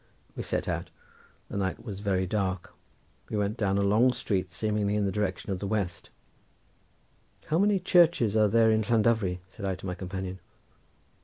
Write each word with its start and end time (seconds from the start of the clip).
We 0.35 0.41
set 0.41 0.67
out, 0.67 0.89
the 1.47 1.57
night 1.57 1.83
was 1.83 1.99
very 1.99 2.25
dark; 2.25 2.73
we 3.29 3.37
went 3.37 3.55
down 3.55 3.77
a 3.77 3.83
long 3.83 4.13
street 4.13 4.49
seemingly 4.49 4.95
in 4.95 5.05
the 5.05 5.11
direction 5.11 5.51
of 5.51 5.59
the 5.59 5.67
west. 5.67 6.09
"How 7.49 7.59
many 7.59 7.77
churches 7.79 8.35
are 8.35 8.47
there 8.47 8.71
in 8.71 8.81
Llandovery?" 8.81 9.41
said 9.47 9.63
I 9.63 9.75
to 9.75 9.85
my 9.85 9.93
companion. 9.93 10.39